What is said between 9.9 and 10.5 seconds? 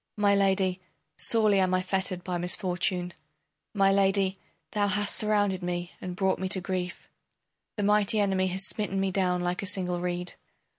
reed.